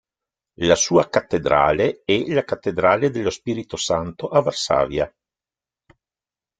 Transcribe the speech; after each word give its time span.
La 0.61 0.73
sua 0.73 1.07
Cattedrale 1.09 2.01
è 2.05 2.23
la 2.33 2.43
Cattedrale 2.43 3.11
dello 3.11 3.29
Spirito 3.29 3.77
Santo 3.77 4.29
a 4.29 4.41
Varsavia. 4.41 5.13